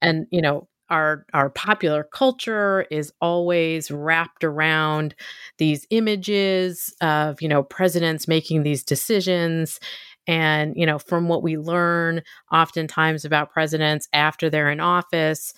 [0.00, 5.14] and you know our our popular culture is always wrapped around
[5.58, 9.80] these images of you know presidents making these decisions
[10.28, 15.52] and you know from what we learn oftentimes about presidents after they're in office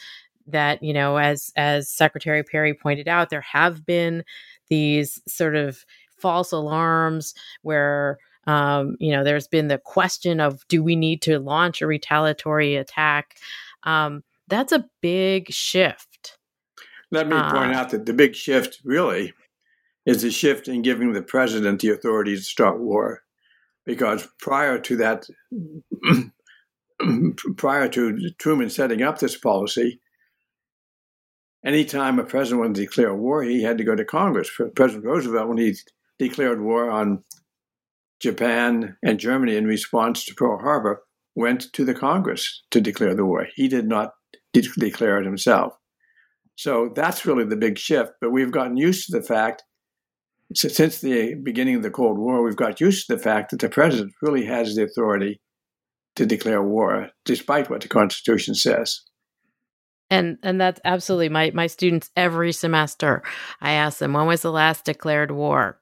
[0.46, 4.24] that you know as as secretary perry pointed out there have been
[4.68, 5.84] these sort of
[6.16, 11.38] false alarms where um, you know there's been the question of do we need to
[11.38, 13.36] launch a retaliatory attack
[13.82, 16.36] um, that's a big shift.
[17.10, 19.32] Let me uh, point out that the big shift really
[20.04, 23.22] is the shift in giving the president the authority to start war.
[23.86, 25.26] Because prior to that,
[27.56, 30.00] prior to Truman setting up this policy,
[31.64, 34.50] anytime a president wanted to declare war, he had to go to Congress.
[34.74, 35.74] President Roosevelt, when he
[36.18, 37.24] declared war on
[38.20, 41.02] Japan and Germany in response to Pearl Harbor,
[41.34, 43.46] went to the Congress to declare the war.
[43.54, 44.12] He did not
[44.52, 45.74] declare it himself.
[46.56, 48.12] So that's really the big shift.
[48.20, 49.62] But we've gotten used to the fact,
[50.54, 53.68] since the beginning of the Cold War, we've got used to the fact that the
[53.68, 55.40] president really has the authority
[56.16, 59.00] to declare war, despite what the Constitution says.
[60.10, 63.22] And and that's absolutely my my students every semester.
[63.60, 65.80] I ask them when was the last declared war.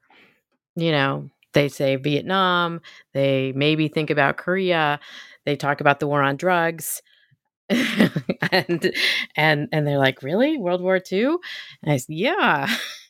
[0.76, 2.82] You know, they say Vietnam.
[3.14, 5.00] They maybe think about Korea.
[5.46, 7.02] They talk about the war on drugs.
[7.70, 8.92] and
[9.34, 11.36] and and they're like, really, World War II?
[11.82, 12.68] And I said, yeah.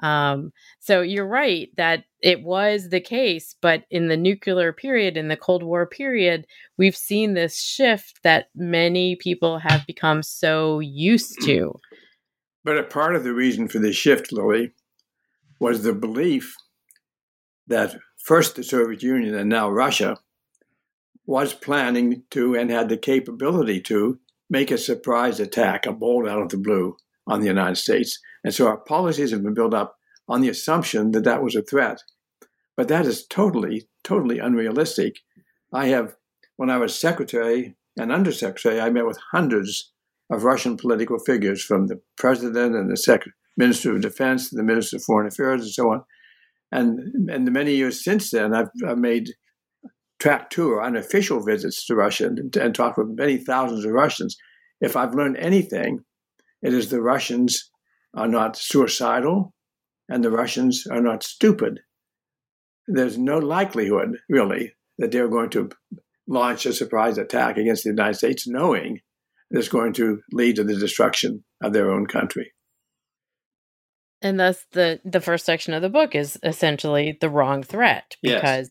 [0.00, 5.28] Um, so you're right that it was the case, but in the nuclear period, in
[5.28, 11.40] the Cold War period, we've seen this shift that many people have become so used
[11.42, 11.74] to.
[12.64, 14.72] But a part of the reason for the shift, Lily,
[15.60, 16.54] was the belief
[17.66, 20.18] that first the Soviet Union and now Russia
[21.26, 24.18] was planning to and had the capability to
[24.50, 28.18] make a surprise attack, a bolt out of the blue on the United States.
[28.44, 29.96] And so our policies have been built up
[30.28, 32.02] on the assumption that that was a threat.
[32.76, 35.16] But that is totally, totally unrealistic.
[35.72, 36.14] I have,
[36.56, 39.92] when I was secretary and undersecretary, I met with hundreds
[40.30, 43.24] of Russian political figures from the president and the sec-
[43.56, 46.04] minister of defense, the minister of foreign affairs, and so on.
[46.70, 49.30] And in the many years since then, I've, I've made
[50.20, 54.36] Track Two on official visits to Russia and, and talked with many thousands of Russians.
[54.80, 56.00] If I've learned anything,
[56.62, 57.70] it is the Russians
[58.14, 59.52] are not suicidal
[60.08, 61.80] and the Russians are not stupid.
[62.86, 65.70] There's no likelihood, really, that they're going to
[66.26, 69.00] launch a surprise attack against the United States, knowing
[69.50, 72.52] it's going to lead to the destruction of their own country.
[74.20, 78.70] And thus, the the first section of the book is essentially the wrong threat because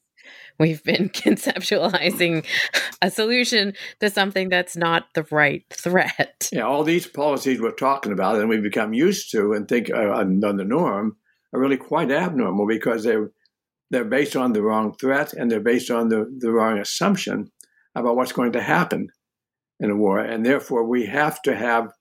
[0.60, 2.46] we've been conceptualizing
[3.02, 6.50] a solution to something that's not the right threat.
[6.52, 10.24] Yeah, all these policies we're talking about and we become used to and think are,
[10.24, 11.18] the norm
[11.54, 13.32] are really quite abnormal because they're
[13.90, 17.52] they're based on the wrong threat and they're based on the, the wrong assumption
[17.96, 19.08] about what's going to happen
[19.80, 20.20] in a war.
[20.20, 21.92] And therefore, we have to have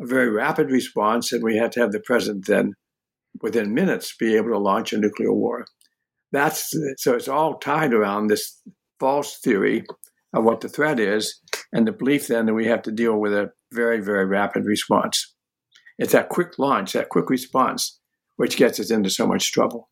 [0.00, 2.74] a very rapid response, and we have to have the president then,
[3.40, 5.64] within minutes, be able to launch a nuclear war.
[6.32, 8.60] That's so it's all tied around this
[8.98, 9.84] false theory
[10.34, 11.40] of what the threat is,
[11.72, 15.34] and the belief then that we have to deal with a very, very rapid response.
[15.98, 17.98] It's that quick launch, that quick response,
[18.36, 19.88] which gets us into so much trouble.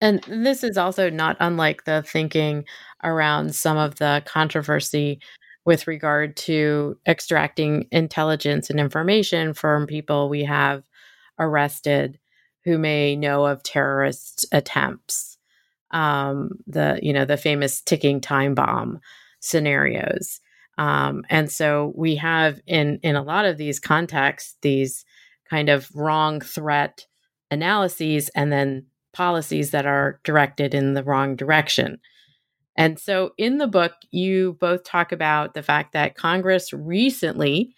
[0.00, 2.64] And this is also not unlike the thinking
[3.02, 5.20] around some of the controversy
[5.64, 10.82] with regard to extracting intelligence and information from people we have
[11.38, 12.18] arrested
[12.66, 15.38] who may know of terrorist attempts.
[15.92, 19.00] um, the you know the famous ticking time bomb
[19.40, 20.40] scenarios.
[20.78, 25.04] Um, and so we have in in a lot of these contexts these
[25.50, 27.06] kind of wrong threat
[27.50, 31.98] analyses and then policies that are directed in the wrong direction.
[32.76, 37.74] And so in the book, you both talk about the fact that Congress recently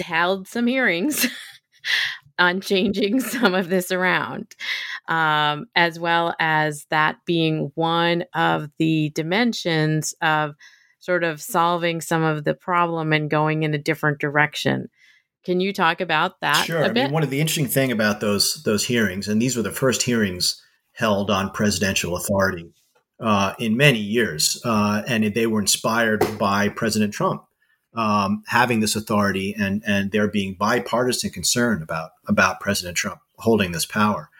[0.00, 1.26] held some hearings
[2.38, 4.54] on changing some of this around,
[5.08, 10.54] um, as well as that being one of the dimensions of
[11.00, 14.88] sort of solving some of the problem and going in a different direction.
[15.44, 16.64] Can you talk about that?
[16.64, 16.82] Sure.
[16.82, 19.70] I mean, one of the interesting thing about those those hearings, and these were the
[19.70, 20.62] first hearings
[20.92, 22.72] held on presidential authority
[23.20, 27.44] uh, in many years, uh, and they were inspired by President Trump
[27.94, 33.72] um, having this authority and and there being bipartisan concern about about President Trump holding
[33.72, 34.30] this power.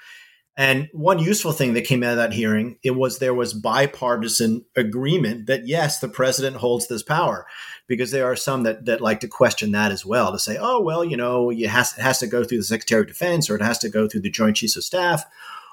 [0.56, 4.64] And one useful thing that came out of that hearing it was there was bipartisan
[4.76, 7.44] agreement that yes, the president holds this power,
[7.88, 10.80] because there are some that that like to question that as well to say, oh
[10.80, 13.56] well, you know, it has it has to go through the Secretary of Defense or
[13.56, 15.24] it has to go through the Joint Chiefs of Staff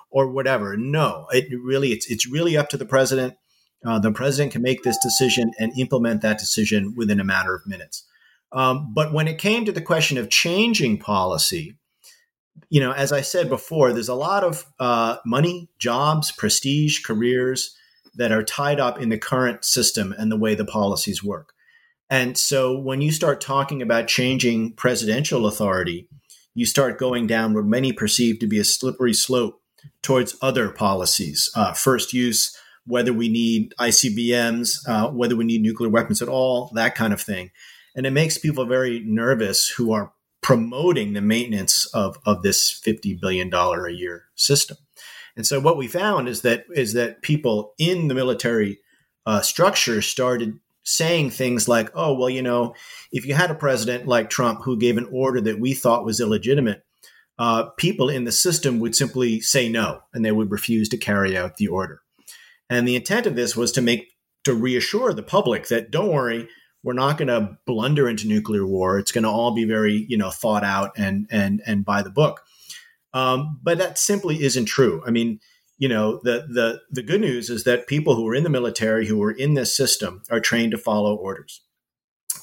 [0.10, 0.76] or whatever.
[0.76, 3.36] No, it really it's it's really up to the president.
[3.86, 7.66] Uh, the president can make this decision and implement that decision within a matter of
[7.66, 8.06] minutes.
[8.52, 11.78] Um, but when it came to the question of changing policy,
[12.70, 17.76] you know, as I said before, there's a lot of uh, money, jobs, prestige, careers
[18.16, 21.54] that are tied up in the current system and the way the policies work.
[22.10, 26.10] And so when you start talking about changing presidential authority,
[26.54, 29.62] you start going down what many perceive to be a slippery slope
[30.04, 32.56] towards other policies, uh, first use,
[32.86, 37.22] whether we need ICBMs, uh, whether we need nuclear weapons at all, that kind of
[37.22, 37.52] thing.
[37.96, 43.20] And it makes people very nervous who are promoting the maintenance of, of this $50
[43.20, 44.78] billion a year system.
[45.36, 48.80] And so what we found is that is that people in the military
[49.26, 52.76] uh, structure started saying things like, "Oh, well, you know,
[53.12, 56.20] if you had a president like Trump who gave an order that we thought was
[56.20, 56.84] illegitimate,
[57.40, 61.38] uh, people in the system would simply say no, and they would refuse to carry
[61.38, 62.02] out the order."
[62.72, 64.08] And the intent of this was to make
[64.46, 66.48] to reassure the public that don't worry,
[66.84, 68.98] we're not going to blunder into nuclear war.
[68.98, 72.10] It's going to all be very, you know, thought out and and and by the
[72.10, 72.42] book.
[73.14, 75.04] Um, but that simply isn't true.
[75.06, 75.42] I mean,
[75.78, 79.06] you know, the the the good news is that people who are in the military,
[79.06, 81.62] who are in this system, are trained to follow orders.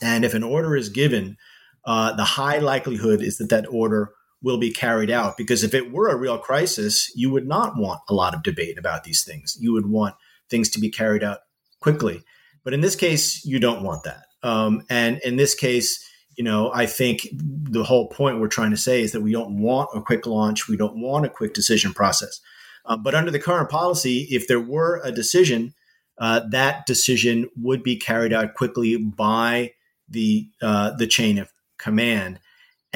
[0.03, 1.39] And if an order is given,
[1.87, 4.13] uh, the high likelihood is that that order
[4.43, 5.37] will be carried out.
[5.37, 8.79] Because if it were a real crisis, you would not want a lot of debate
[8.79, 9.57] about these things.
[9.61, 10.15] You would want
[10.49, 11.39] things to be carried out
[11.81, 12.23] quickly.
[12.65, 14.25] But in this case, you don't want that.
[14.43, 16.05] Um, and in this case,
[16.37, 19.61] you know, I think the whole point we're trying to say is that we don't
[19.61, 20.69] want a quick launch.
[20.69, 22.41] We don't want a quick decision process.
[22.87, 25.75] Uh, but under the current policy, if there were a decision,
[26.19, 29.73] uh, that decision would be carried out quickly by
[30.09, 32.41] the uh, the chain of command.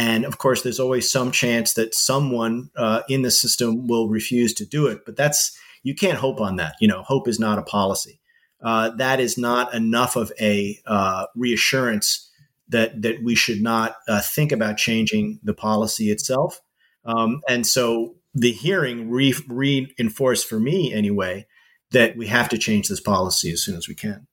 [0.03, 4.53] And of course, there's always some chance that someone uh, in the system will refuse
[4.55, 5.05] to do it.
[5.07, 6.75] But that's you can't hope on that.
[6.81, 8.21] You know, hope is not a policy.
[8.65, 12.29] Uh, that is not enough of a uh, reassurance
[12.69, 16.61] that that we should not uh, think about changing the policy itself.
[17.05, 21.47] Um, and so the hearing re- reinforced for me anyway
[21.93, 24.27] that we have to change this policy as soon as we can.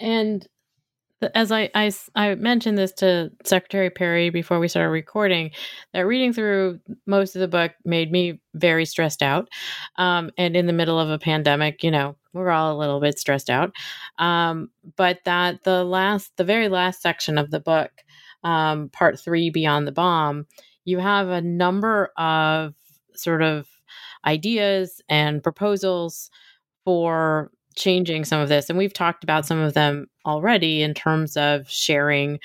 [0.00, 0.46] And
[1.34, 5.50] as I, I, I mentioned this to Secretary Perry before we started recording,
[5.92, 9.48] that reading through most of the book made me very stressed out.
[9.96, 13.18] Um, and in the middle of a pandemic, you know, we're all a little bit
[13.18, 13.72] stressed out.
[14.18, 17.90] Um, but that the last, the very last section of the book,
[18.44, 20.46] um, part three, Beyond the Bomb,
[20.84, 22.74] you have a number of
[23.14, 23.66] sort of
[24.24, 26.30] ideas and proposals
[26.84, 28.68] for changing some of this.
[28.68, 32.38] And we've talked about some of them already in terms of sharing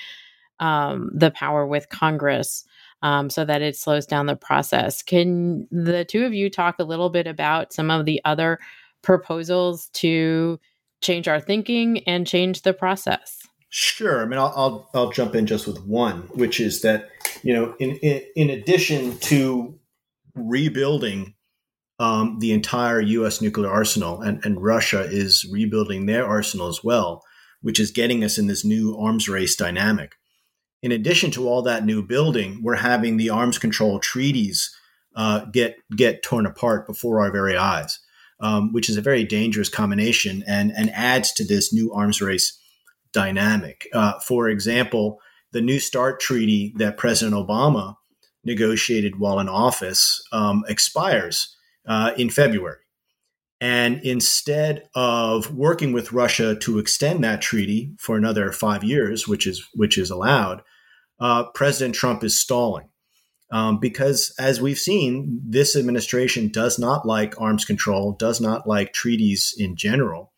[0.60, 2.64] um, the power with Congress
[3.02, 5.02] um, so that it slows down the process.
[5.02, 8.58] Can the two of you talk a little bit about some of the other
[9.02, 10.58] proposals to
[11.02, 13.42] change our thinking and change the process?
[13.68, 14.22] Sure.
[14.22, 17.10] I mean, I'll, I'll, I'll jump in just with one, which is that
[17.42, 19.78] you know, in in, in addition to
[20.34, 21.34] rebuilding
[21.98, 23.40] um, the entire U.S.
[23.40, 27.22] nuclear arsenal, and, and Russia is rebuilding their arsenal as well,
[27.62, 30.12] which is getting us in this new arms race dynamic.
[30.82, 34.74] In addition to all that new building, we're having the arms control treaties
[35.16, 38.00] uh, get get torn apart before our very eyes,
[38.40, 42.58] um, which is a very dangerous combination and and adds to this new arms race
[43.12, 43.88] dynamic.
[43.94, 45.20] Uh, for example,
[45.52, 47.94] the New START treaty that President Obama
[48.44, 52.78] negotiated while in office um, expires uh, in February.
[53.60, 59.46] And instead of working with Russia to extend that treaty for another five years, which
[59.46, 60.62] is which is allowed,
[61.20, 62.88] uh, President Trump is stalling.
[63.50, 68.92] Um, because as we've seen, this administration does not like arms control, does not like
[68.92, 70.32] treaties in general,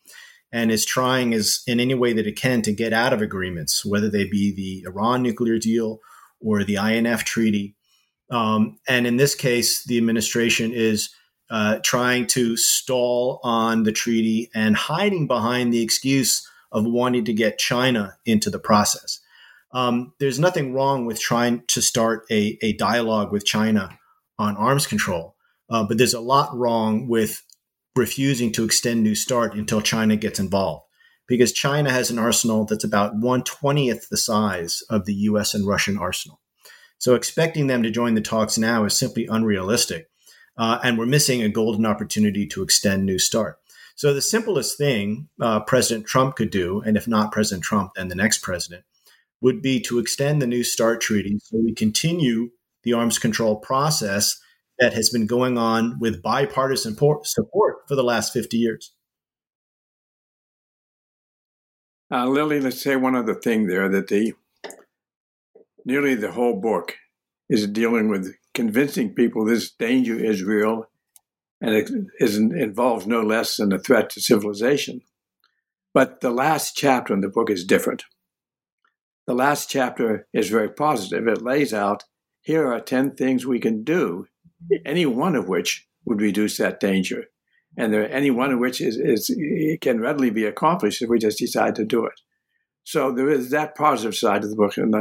[0.51, 3.83] and is trying as in any way that it can to get out of agreements,
[3.83, 5.99] whether they be the Iran nuclear deal
[6.39, 7.75] or the INF treaty.
[8.29, 11.09] Um, and in this case, the administration is
[11.49, 17.33] uh, trying to stall on the treaty and hiding behind the excuse of wanting to
[17.33, 19.19] get China into the process.
[19.71, 23.97] Um, there's nothing wrong with trying to start a, a dialogue with China
[24.37, 25.35] on arms control,
[25.69, 27.43] uh, but there's a lot wrong with
[27.95, 30.85] refusing to extend New START until China gets involved.
[31.27, 35.97] Because China has an arsenal that's about 120th the size of the US and Russian
[35.97, 36.39] arsenal.
[36.99, 40.07] So expecting them to join the talks now is simply unrealistic.
[40.57, 43.59] Uh, and we're missing a golden opportunity to extend New START.
[43.95, 48.07] So the simplest thing uh, President Trump could do, and if not President Trump, then
[48.07, 48.83] the next president,
[49.41, 52.49] would be to extend the New START treaty so we continue
[52.83, 54.39] the arms control process
[54.79, 58.93] that has been going on with bipartisan support for the last 50 years.
[62.11, 64.33] Uh, Lily, let's say one other thing there that the
[65.83, 66.95] nearly the whole book
[67.49, 70.89] is dealing with convincing people this danger is real
[71.61, 75.01] and it is, involves no less than a threat to civilization.
[75.93, 78.05] But the last chapter in the book is different.
[79.27, 81.27] The last chapter is very positive.
[81.27, 82.05] It lays out
[82.41, 84.25] here are 10 things we can do,
[84.85, 87.25] any one of which would reduce that danger.
[87.77, 89.29] And there, any one of which is, is
[89.81, 92.19] can readily be accomplished if we just decide to do it.
[92.85, 94.77] So there is that positive side of the book.
[94.77, 94.95] And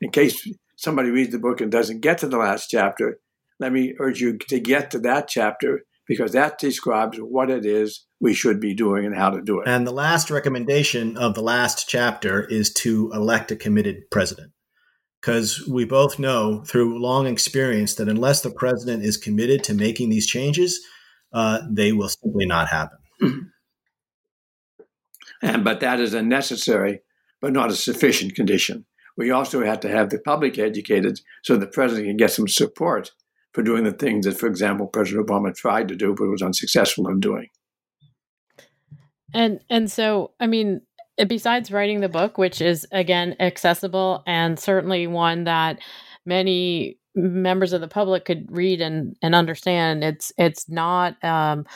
[0.00, 0.48] in case
[0.82, 3.18] somebody reads the book and doesn't get to the last chapter,
[3.60, 8.04] let me urge you to get to that chapter because that describes what it is
[8.20, 9.68] we should be doing and how to do it.
[9.68, 14.52] And the last recommendation of the last chapter is to elect a committed president.
[15.20, 20.10] Because we both know through long experience that unless the president is committed to making
[20.10, 20.80] these changes,
[21.32, 22.98] uh, they will simply not happen.
[25.44, 27.00] And, but that is a necessary
[27.40, 28.86] but not a sufficient condition
[29.16, 33.10] we also had to have the public educated so the president can get some support
[33.52, 37.08] for doing the things that, for example, President Obama tried to do but was unsuccessful
[37.08, 37.48] in doing.
[39.34, 40.82] And and so, I mean,
[41.26, 45.78] besides writing the book, which is again accessible and certainly one that
[46.24, 51.66] many members of the public could read and and understand, it's it's not um,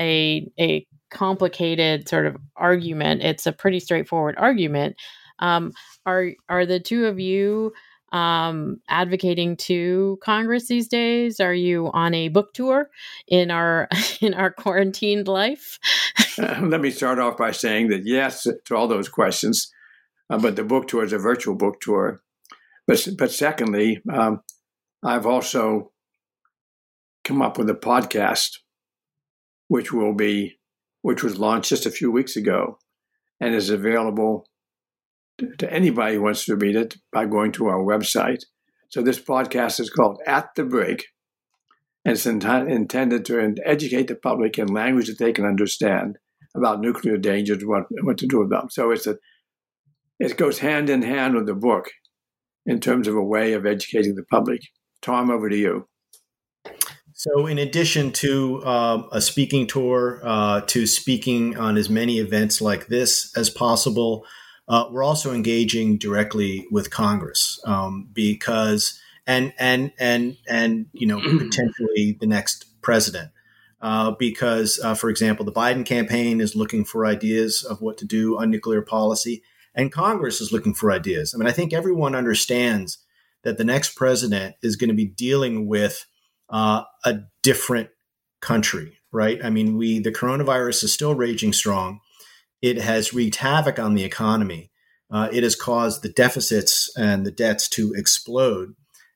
[0.00, 3.22] a a complicated sort of argument.
[3.22, 4.96] It's a pretty straightforward argument.
[5.40, 5.72] Um,
[6.06, 7.72] are are the two of you
[8.12, 11.40] um, advocating to Congress these days?
[11.40, 12.90] Are you on a book tour
[13.28, 13.88] in our
[14.20, 15.78] in our quarantined life?
[16.38, 19.72] uh, let me start off by saying that yes to all those questions,
[20.28, 22.20] uh, but the book tour is a virtual book tour.
[22.86, 24.42] But but secondly, um,
[25.02, 25.92] I've also
[27.24, 28.58] come up with a podcast,
[29.68, 30.58] which will be
[31.02, 32.78] which was launched just a few weeks ago,
[33.40, 34.49] and is available
[35.58, 38.44] to anybody who wants to read it by going to our website.
[38.88, 41.06] So this podcast is called At the Brink,
[42.04, 46.18] and it's intended to educate the public in language that they can understand
[46.56, 48.68] about nuclear dangers what, what to do with them.
[48.70, 49.16] So it's a,
[50.18, 51.90] it goes hand in hand with the book
[52.66, 54.60] in terms of a way of educating the public.
[55.02, 55.86] Tom, over to you.
[57.14, 62.62] So, in addition to um, a speaking tour, uh, to speaking on as many events
[62.62, 64.24] like this as possible,
[64.70, 71.20] uh, we're also engaging directly with Congress um, because and and and and you know
[71.38, 73.30] potentially the next president.
[73.82, 78.04] Uh, because, uh, for example, the Biden campaign is looking for ideas of what to
[78.04, 79.42] do on nuclear policy,
[79.74, 81.34] and Congress is looking for ideas.
[81.34, 82.98] I mean, I think everyone understands
[83.42, 86.04] that the next president is going to be dealing with
[86.50, 87.88] uh, a different
[88.42, 89.42] country, right?
[89.42, 92.00] I mean, we the coronavirus is still raging strong.
[92.62, 94.70] It has wreaked havoc on the economy.
[95.10, 98.74] Uh, it has caused the deficits and the debts to explode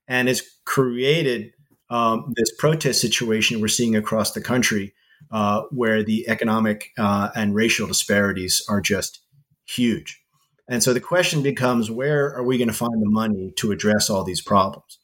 [0.08, 1.52] and has created
[1.90, 4.94] um, this protest situation we're seeing across the country
[5.30, 9.20] uh, where the economic uh, and racial disparities are just
[9.66, 10.20] huge.
[10.68, 14.08] And so the question becomes where are we going to find the money to address
[14.08, 14.98] all these problems?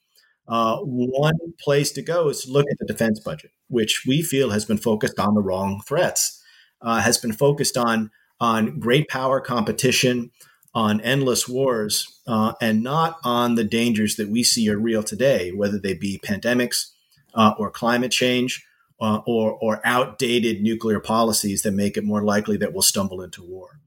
[0.49, 4.51] Uh, one place to go is to look at the defense budget, which we feel
[4.51, 6.43] has been focused on the wrong threats,
[6.83, 8.11] uh, has been focused on
[8.41, 10.31] on great power competition,
[10.75, 15.51] on endless wars, uh, and not on the dangers that we see are real today,
[15.51, 16.91] whether they be pandemics
[17.35, 18.65] uh, or climate change
[19.01, 23.43] uh, or, or outdated nuclear policies that make it more likely that we'll stumble into
[23.43, 23.81] war.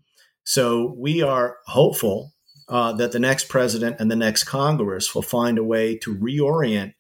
[0.44, 2.34] So we are hopeful
[2.68, 6.94] uh, that the next president and the next Congress will find a way to reorient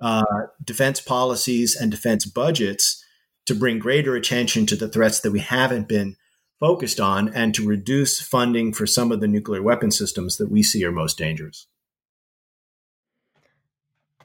[0.00, 0.24] uh,
[0.64, 3.04] defense policies and defense budgets
[3.46, 6.16] to bring greater attention to the threats that we haven't been
[6.60, 10.62] focused on and to reduce funding for some of the nuclear weapon systems that we
[10.62, 11.66] see are most dangerous.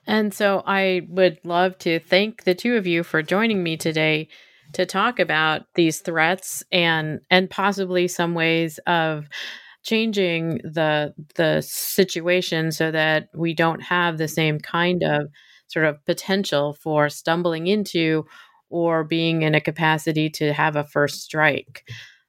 [0.06, 4.28] And so I would love to thank the two of you for joining me today
[4.74, 9.28] to talk about these threats and and possibly some ways of
[9.84, 15.28] changing the the situation so that we don't have the same kind of
[15.68, 18.26] sort of potential for stumbling into
[18.70, 21.84] or being in a capacity to have a first strike.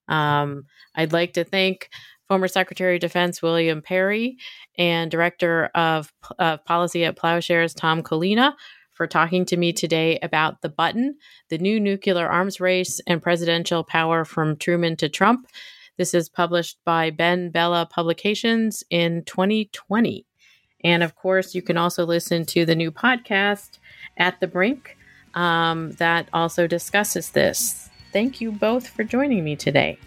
[0.09, 1.89] Um, I'd like to thank
[2.29, 4.39] former Secretary of Defense William Perry
[4.79, 8.55] and Director of, of Policy at Plowshares Tom Collina
[8.93, 11.17] for talking to me today about the button,
[11.49, 15.49] the new nuclear arms race, and presidential power from Truman to Trump.
[15.97, 20.27] This is published by BenBella Publications in 2020.
[20.83, 23.79] And of course, you can also listen to the new podcast,
[24.17, 24.97] At the Brink,
[25.35, 27.91] um, that also discusses this.
[28.15, 29.99] Thank you both for joining me today.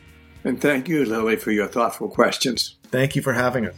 [0.46, 2.78] And thank you, Lily, for your thoughtful questions.
[2.84, 3.76] Thank you for having us.